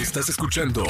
[0.00, 0.84] Estás escuchando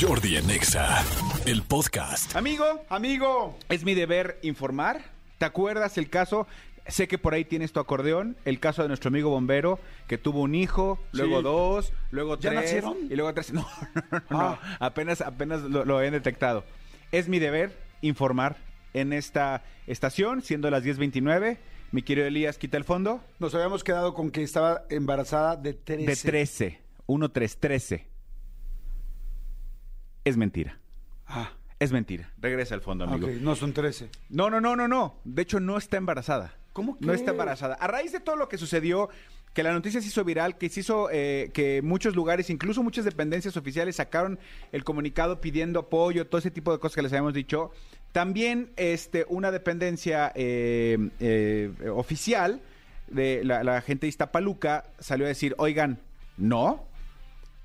[0.00, 1.02] Jordi en Exa,
[1.46, 2.34] el podcast.
[2.36, 5.02] Amigo, amigo, es mi deber informar.
[5.38, 6.46] ¿Te acuerdas el caso?
[6.86, 10.42] Sé que por ahí tienes tu acordeón, el caso de nuestro amigo bombero que tuvo
[10.42, 11.42] un hijo, luego Sí.
[11.42, 12.96] dos, luego ¿Ya tres nacieron?
[13.10, 13.52] y luego tres.
[13.52, 14.76] No, no, no, no, Ah.
[14.80, 16.64] apenas apenas lo, lo he detectado.
[17.10, 18.56] Es mi deber informar
[18.94, 21.58] en esta estación, siendo las 10:29.
[21.92, 23.22] Mi querido Elías, quita el fondo.
[23.38, 26.06] Nos habíamos quedado con que estaba embarazada de 13.
[26.06, 28.11] De 13, 1 3 13.
[30.24, 30.78] Es mentira.
[31.26, 32.30] Ah, Es mentira.
[32.38, 33.26] Regresa al fondo, amigo.
[33.26, 34.08] ok, no son 13.
[34.30, 35.14] No, no, no, no, no.
[35.24, 36.54] De hecho, no está embarazada.
[36.72, 37.16] ¿Cómo No que?
[37.18, 37.74] está embarazada.
[37.74, 39.08] A raíz de todo lo que sucedió,
[39.52, 43.04] que la noticia se hizo viral, que se hizo eh, que muchos lugares, incluso muchas
[43.04, 44.38] dependencias oficiales, sacaron
[44.70, 47.72] el comunicado pidiendo apoyo, todo ese tipo de cosas que les habíamos dicho.
[48.12, 52.60] También este, una dependencia eh, eh, oficial
[53.08, 55.98] de la, la gente de Iztapaluca salió a decir, oigan,
[56.38, 56.86] no,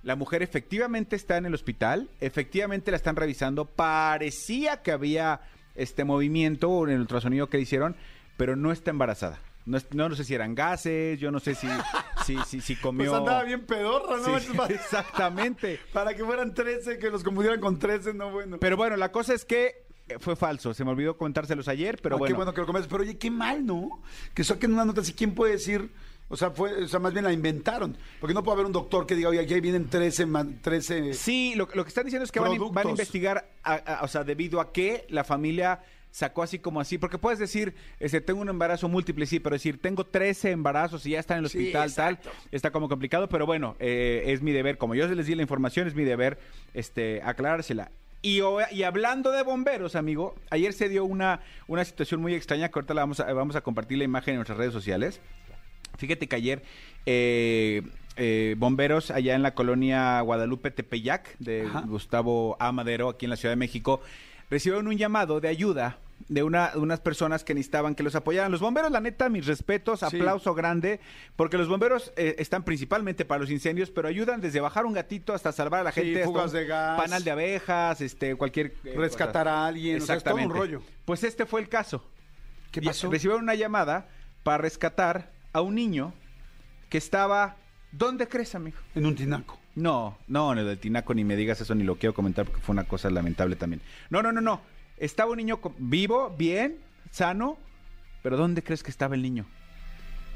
[0.03, 5.41] la mujer efectivamente está en el hospital, efectivamente la están revisando, parecía que había
[5.75, 7.95] este movimiento en el ultrasonido que hicieron,
[8.37, 9.39] pero no está embarazada.
[9.65, 11.67] No, no, sé si eran gases, yo no sé si,
[12.25, 13.11] si, si, si comió...
[13.11, 14.39] Pues andaba bien pedorra, ¿no?
[14.39, 15.79] Sí, exactamente.
[15.93, 18.57] para que fueran 13, que los confundieran con 13, no bueno.
[18.59, 20.73] Pero bueno, la cosa es que eh, fue falso.
[20.73, 22.33] Se me olvidó comentárselos ayer, pero Ah, bueno.
[22.33, 22.87] Qué bueno que lo comes.
[22.87, 24.01] Pero oye, qué mal, ¿no?
[24.33, 25.13] Que saquen una nota así.
[25.13, 25.91] ¿Quién puede decir?
[26.29, 27.97] O sea, fue, o sea, más bien la inventaron.
[28.19, 31.53] Porque no puede haber un doctor que diga, oye, aquí vienen 13, man- 13 Sí,
[31.55, 34.07] lo, lo que están diciendo es que van, a- van a investigar, a- a- o
[34.07, 38.41] sea, debido a que la familia sacó así como así, porque puedes decir, este, tengo
[38.41, 41.57] un embarazo múltiple, sí, pero decir, tengo 13 embarazos y ya están en el Sí,
[41.59, 42.19] hospital, tal,
[42.51, 45.87] está como complicado, pero bueno, eh, es mi deber, como yo les di la información,
[45.87, 46.39] es mi deber
[46.73, 47.91] este, aclarársela.
[48.23, 52.79] Y, y hablando de bomberos, amigo, ayer se dio una, una situación muy extraña, que
[52.79, 55.21] ahorita la vamos a, vamos a compartir la imagen en nuestras redes sociales.
[55.97, 56.63] Fíjate que ayer
[57.05, 57.81] eh,
[58.15, 61.81] eh, bomberos allá en la colonia Guadalupe Tepeyac de Ajá.
[61.87, 62.71] Gustavo A.
[62.71, 64.01] Madero, aquí en la Ciudad de México,
[64.49, 65.97] recibieron un llamado de ayuda
[66.29, 68.51] de, una, de unas personas que necesitaban que los apoyaran.
[68.51, 70.05] Los bomberos, la neta, mis respetos, Sí.
[70.17, 70.99] aplauso grande,
[71.35, 75.33] porque los bomberos eh, están principalmente para los incendios, pero ayudan desde bajar un gatito
[75.33, 76.23] hasta salvar a la gente.
[76.23, 76.99] fugas de gas.
[76.99, 78.73] Panal de abejas, este, cualquier...
[78.83, 80.01] eh, rescatar a alguien.
[80.01, 80.75] O sea, es todo un Exactamente.
[80.75, 80.83] rollo.
[81.05, 82.03] Pues este fue el caso.
[82.71, 83.11] ¿Qué pasó?
[83.11, 84.07] Recibieron una llamada
[84.43, 86.13] para rescatar a un niño
[86.89, 87.55] que estaba.
[87.91, 88.77] ¿Dónde crees, amigo?
[88.95, 89.57] En un tinaco.
[89.75, 92.73] No, no, en el Tinaco ni me digas eso ni lo quiero comentar porque fue
[92.73, 93.81] una cosa lamentable también.
[94.09, 94.61] No, no, no, no.
[94.97, 96.79] Estaba un niño vivo, bien,
[97.11, 97.57] sano,
[98.23, 99.45] pero ¿dónde crees que estaba el niño?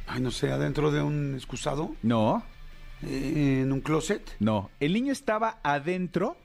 [0.08, 2.44] Ay, no sé, adentro de un excusado, No,
[3.02, 4.36] eh, en un closet.
[4.40, 4.70] no.
[4.80, 6.38] El niño estaba adentro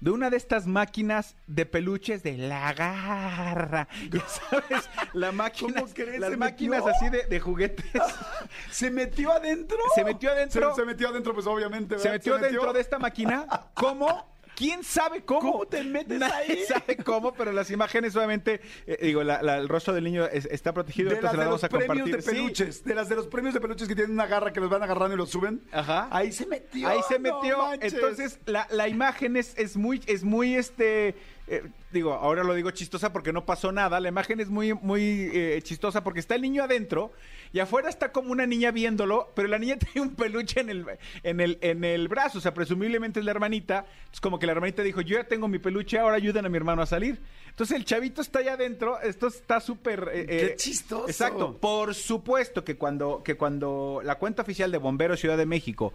[0.00, 3.88] de una de estas máquinas de peluches de la garra.
[4.10, 6.18] Ya sabes, la máquina, ¿Cómo crees?
[6.20, 6.94] las ¿Se máquinas metió?
[6.96, 8.02] así de, de juguetes.
[8.70, 9.78] ¿Se metió adentro?
[9.94, 10.70] Se metió adentro.
[10.74, 11.98] Se, se metió adentro, pues obviamente.
[11.98, 12.12] se ¿verdad?
[12.14, 13.46] metió dentro de esta máquina.
[13.74, 14.29] ¿Cómo?
[14.60, 15.52] ¿Quién sabe cómo?
[15.52, 16.64] ¿Cómo te metes Nadie ahí?
[16.68, 20.44] sabe cómo, pero las imágenes obviamente, eh, digo, la- la- el rostro del niño es-
[20.44, 22.16] está protegido, De entonces las la de vamos los a premios compartir.
[22.16, 22.30] de Sí.
[22.30, 22.84] peluches.
[22.84, 25.14] De las de los premios de peluches que tienen una garra que los van agarrando
[25.14, 25.62] y los suben.
[25.72, 26.08] Ajá.
[26.10, 26.86] Ahí se metió.
[26.88, 27.72] Ahí se metió.
[27.80, 31.14] Entonces, la, la imagen es, es muy, es muy este.
[31.50, 31.62] Eh,
[31.92, 33.98] digo, ahora lo digo chistosa porque no pasó nada.
[33.98, 37.12] La imagen es muy, muy eh, chistosa porque está el niño adentro
[37.52, 40.86] y afuera está como una niña viéndolo, pero la niña tiene un peluche en el,
[41.24, 42.38] en el, en el brazo.
[42.38, 43.86] O sea, presumiblemente es la hermanita.
[44.12, 46.56] Es como que la hermanita dijo: Yo ya tengo mi peluche, ahora ayuden a mi
[46.56, 47.20] hermano a salir.
[47.48, 49.00] Entonces el chavito está allá adentro.
[49.00, 50.08] Esto está súper.
[50.14, 51.08] eh, Qué chistoso.
[51.08, 51.58] Exacto.
[51.58, 55.92] Por supuesto que cuando, que cuando la cuenta oficial de Bomberos Ciudad de México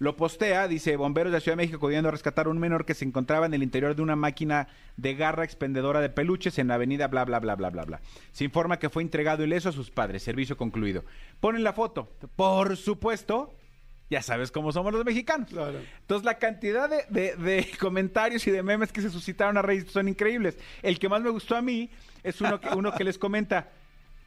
[0.00, 2.94] lo postea, dice bomberos de la Ciudad de México pudiendo rescatar a un menor que
[2.94, 6.74] se encontraba en el interior de una máquina de garra expendedora de peluches en la
[6.74, 8.00] avenida bla bla bla bla bla bla.
[8.32, 11.04] Se informa que fue entregado ileso a sus padres, servicio concluido.
[11.40, 12.12] Ponen la foto.
[12.36, 13.56] Por supuesto,
[14.08, 15.48] ya sabes cómo somos los mexicanos.
[15.50, 15.80] Claro.
[16.00, 19.90] Entonces la cantidad de, de- de comentarios y de memes que se suscitaron a raíz
[19.90, 20.56] son increíbles.
[20.82, 21.90] El que más me gustó a mí
[22.22, 23.70] es uno que, uno que les comenta.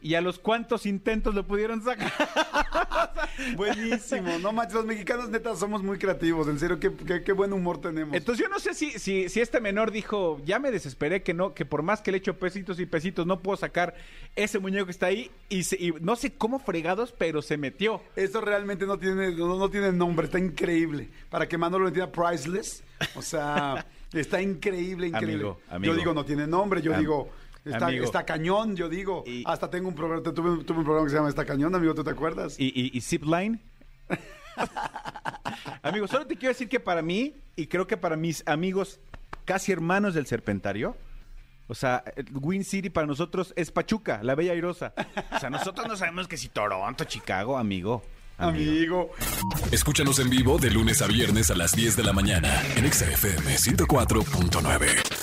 [0.04, 2.12] ¿Y a los cuántos intentos lo pudieron sacar?
[3.56, 4.38] Buenísimo.
[4.40, 6.48] No manches, los mexicanos neta somos muy creativos.
[6.48, 8.16] En serio, qué, qué- qué buen humor tenemos.
[8.16, 11.54] Entonces yo no sé si, si, si este menor dijo, ya me desesperé que no,
[11.54, 13.96] que por más que le echo pesitos y pesitos no puedo sacar
[14.36, 18.02] ese muñeco que está ahí y, se- y no sé cómo fregados, pero se metió.
[18.16, 21.10] Esto realmente no tiene, no, no tiene nombre, está increíble.
[21.30, 22.84] Para que Manolo lo entienda, priceless.
[23.16, 25.34] O sea, está increíble, increíble.
[25.46, 25.94] Amigo, amigo.
[25.94, 27.30] Yo digo, no tiene nombre, yo Am- digo,
[27.66, 28.06] está, amigo.
[28.06, 29.24] está cañón, yo digo.
[29.26, 31.94] Y- Hasta tengo un programa, tuve, tuve un programa que se llama Está cañón, amigo,
[31.96, 32.60] ¿tú te acuerdas?
[32.60, 33.60] Y, y, y Zipline.
[35.84, 39.00] Amigo, solo te quiero decir que para mí, y creo que para mis amigos
[39.46, 40.96] casi hermanos del Serpentario,
[41.68, 42.04] o sea,
[42.34, 44.94] Win City para nosotros es Pachuca, la Bella Airosa.
[45.36, 48.04] O sea, nosotros no sabemos que si Toronto, Chicago, amigo.
[48.38, 49.12] Amigo.
[49.72, 53.56] Escúchanos en vivo de lunes a viernes a las 10 de la mañana en XFM
[53.56, 55.21] 104.9.